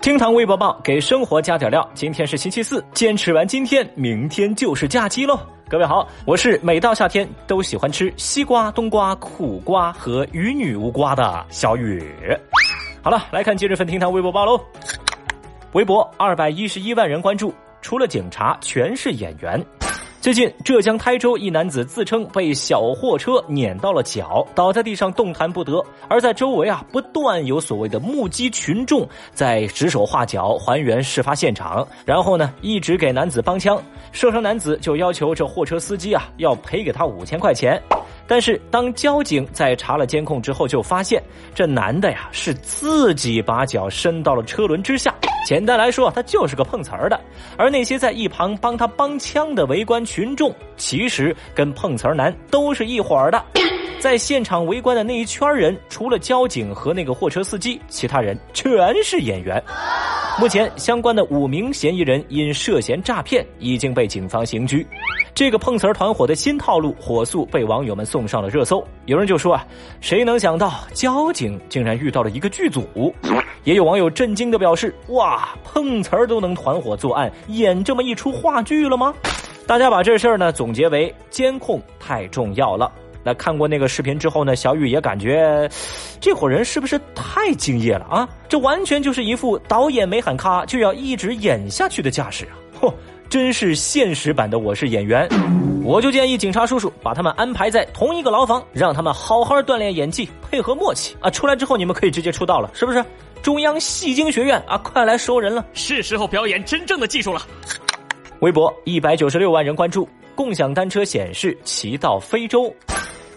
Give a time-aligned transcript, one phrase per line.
[0.00, 1.88] 厅堂微博报给生活加点料。
[1.94, 5.38] 今天是星期四，坚持完今天，明天就是假期喽。
[5.68, 12.04] 各位好，我是每到夏天都喜欢吃西瓜、冬瓜、苦瓜和与女无瓜的小雨。
[13.02, 14.60] 好了，来看今日份厅堂微博报喽。
[15.72, 19.62] 微博二百一十一万人关注，除了警察，全是演员。
[20.24, 25.84] 最近，浙江台州一男子自称被小货车碾到了脚，倒在地上动弹不得。
[26.08, 33.78] 而在周围啊，不断有所谓的目击群众在指手画脚还原事发现场，然后呢，一直给男子帮腔。
[34.12, 37.78] 受伤男子就要求这货车司机啊要赔给他五千块钱。
[38.26, 41.22] 但是，当交警在查了监控之后，就发现
[41.54, 45.14] 这男的呀是自己把脚伸到了车轮之下。
[45.44, 47.20] 简单来说，他就是个碰瓷儿的。
[47.56, 53.44] 而那些在一旁帮他帮腔的围观群众，其实跟碰瓷儿男都是一伙儿的。
[54.00, 59.62] 在现场围观的那一圈人，除了交警和那个货车司机，其他人全是演员。
[60.38, 64.86] 目前，相关的五名嫌疑人因涉嫌诈骗已经被警方刑拘。
[65.34, 68.86] 这个碰瓷儿团伙的新套路，火速被网友们送上了热搜。
[69.06, 69.66] 有人就说啊，
[70.00, 73.12] 谁能想到交警竟然遇到了一个剧组？
[73.64, 79.12] 也有网友震惊的表示，哇，碰瓷儿都能团伙作案，演这么一出话剧了吗？
[79.66, 82.92] 大家把这事儿呢总结为监控太重要了。
[83.24, 85.68] 那看过那个视频之后呢，小雨也感觉，
[86.20, 88.28] 这伙人是不是太敬业了啊？
[88.48, 92.54] 这完全就是一副导演没喊咔就要一直演下去的架势啊！
[92.80, 92.92] 嚯，
[93.28, 95.28] 真是现实版的我是演员。
[95.82, 101.28] 我就建议警察叔叔把他们安排在同一个牢房，让他们好好锻炼演技，配合默契啊！
[101.28, 103.04] 出来之后你们可以直接出道了，是不是？
[103.42, 107.42] 中央戏精学院啊，快来收人了，是时候表演真正的技术了。
[108.40, 112.74] 微博一百九十六万人关注，共享单车显示骑到非洲。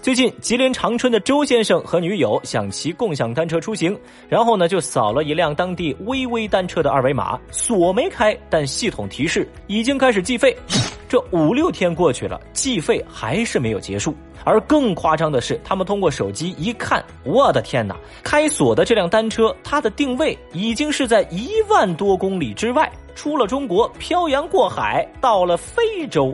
[0.07, 10.55] 最近，吉林长春的周先生和女友想骑共享单车出行，然后呢就扫了一辆当地微微单车的二维码，锁没开，但系统提示已经开始计费。
[11.09, 14.15] 这五六天过去了，计费还是没有结束。
[14.45, 17.93] 而更夸张的是，他们通过手机一看，我的天哪！
[18.23, 26.33] 开锁的这辆单车，它的定位已经是在一万多公里之外，出了中国，漂洋过海到了非洲。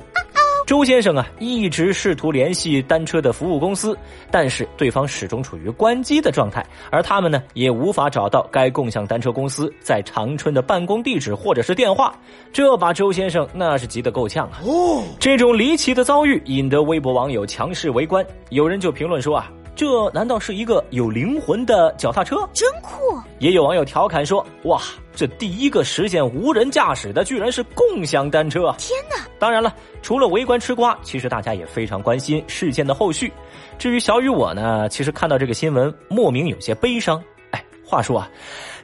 [0.66, 3.97] 周先生啊，一直试图联系单车的服务公司，
[4.31, 12.16] 但是对方始终处于关机的状态，而他们呢，也无法找到该共享单车公司在长春的办公地址或者是电话，
[12.51, 14.62] 这把周先生那是急得够呛啊！
[14.63, 19.51] 哦，这种离奇的遭遇引得微博网友强势围观，有人就评论说啊。
[19.75, 22.47] 这难道是一个有灵魂的脚踏车？
[22.53, 23.19] 真酷！
[23.39, 24.79] 也有网友调侃说：“哇，
[25.16, 29.28] 这第一个实现无人驾驶的，居然是共享单车！”天哪！
[29.39, 33.33] 当然了，除了围观吃瓜，其实大家也非常关心事件的后续。
[33.79, 37.22] 至于小雨我呢，其实看到这个新闻，莫名有些悲伤。
[37.50, 38.29] 哎，话说啊，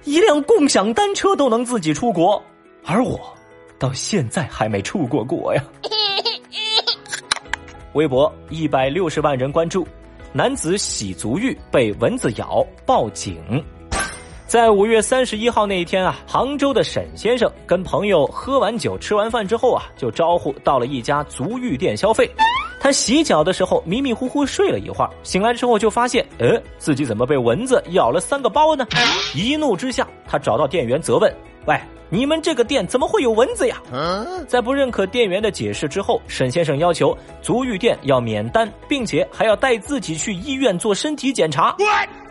[0.06, 2.42] 一辆共享单车都能自己出国，
[2.84, 3.20] 而我
[3.78, 5.64] 到现在还没出过国呀。
[7.94, 9.88] 微博一百六十万人关注。
[10.32, 13.42] 男子洗足浴被蚊子咬，报警。
[14.46, 22.30] 在五月三十一号那一天啊，杭州的沈先生跟朋友喝完酒、吃完饭之后啊，就招呼到了一家足浴店消费。
[22.80, 28.86] 他洗脚的时候迷迷糊糊睡了一会儿，醒来之后就发现，呃，自己怎么被蚊子咬了三个包呢？
[29.36, 31.32] 一怒之下，他找到店员责问
[31.66, 31.80] ：“喂。”
[32.12, 33.80] 你们这个店怎么会有蚊子呀？
[34.48, 41.76] 在不认可店员的解释之后，沈先生要求足浴店要免单，并且还要带自己去医院做身体检查。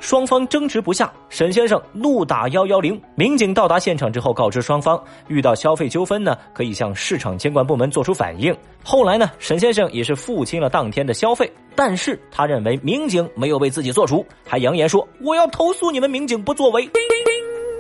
[0.01, 3.01] 双方争执不下，沈先生怒打幺幺零。
[3.15, 8.53] 民警到达现场之后，告知双方遇到消费纠纷呢，可以向市场监管部门做出反映。
[8.83, 16.91] 后来呢，沈先生也是付清了当天的消费，但是他认为民警没有为自己做主，还扬言说：“我要投诉你们民警不作为。”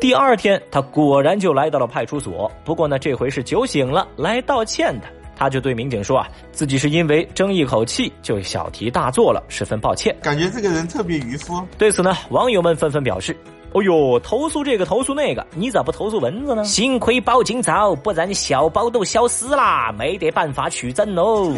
[0.00, 2.50] 第二天，他果然就来到了派出所。
[2.64, 5.06] 不过呢，这回是酒醒了来道歉的。
[5.36, 10.14] 他就对民警说啊，自己是因为争一口气就小题大做了，十分抱歉。
[10.22, 11.60] 感觉这个人特别渔夫。
[11.76, 13.36] 对此呢，网友们纷纷表示。
[13.72, 16.64] 哦呦，投诉这个投诉那个，你咋不投诉蚊子呢？
[16.64, 21.52] 幸亏报警早，不然小包都消失啦，没得办法取证喽。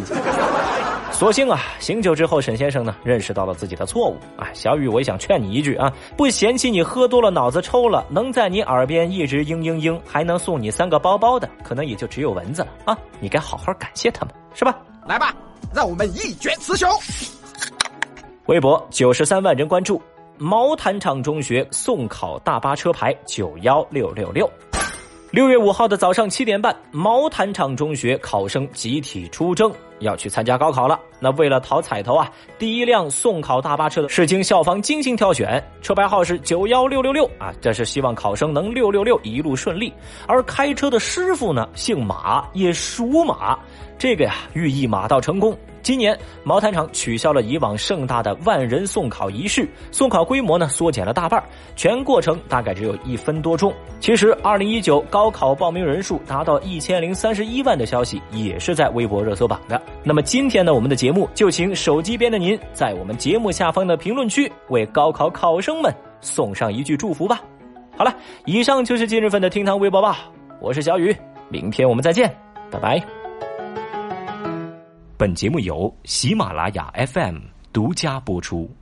[1.13, 4.17] 所幸啊，醒酒之后，沈先生呢认识到了自己的错误。
[4.37, 12.99] 啊，小雨，我也想劝你一句啊，不嫌弃你喝多了脑子抽了，能在你耳边一直嘤嘤嘤，还能送你三个包包的，可能也就只有蚊子了啊！
[13.21, 14.79] 你该好好感谢他们，是吧？
[15.07, 15.35] 来吧，
[15.75, 16.89] 让我们一决雌雄。
[18.47, 20.01] 微博九十三万人关注。
[20.43, 24.51] 毛坦厂中学送考大巴车牌九幺六六六，
[25.31, 29.73] 六月五号的早上七点半，毛坦厂中学考生集体出征。
[30.01, 30.99] 要去参加高考了。
[31.21, 32.29] 那为了讨彩头啊，
[32.59, 39.93] 第一辆送考大巴车是经校方精心挑选，车牌号是九幺六六六啊，这是希望考生能六六六一路顺利。
[40.27, 43.57] 而开车的师傅呢，姓马，也属马，
[43.99, 45.57] 这个呀寓意马到成功。
[45.83, 51.43] 今年毛坦厂取消了以往盛大的万人送考仪式，送考规模呢缩减了大半，
[51.77, 53.73] 全过程大概只有一分多钟。
[53.99, 59.81] 其实，二零一九高考报名人数达到一千零三十一万的消息也是在微博热搜榜的。
[60.05, 67.41] 那么今天呢，我们的节目就请手机边的您在我们节目下方的评论区为高考考生们送上一句祝福吧。
[67.97, 70.17] 好了，以上就是今日份的厅堂微博报，
[70.61, 71.15] 我是小雨，
[71.49, 72.35] 明天我们再见，
[72.71, 73.20] 拜拜。
[75.21, 77.41] 本节目由喜马拉雅 FM
[77.75, 78.75] 独家播出。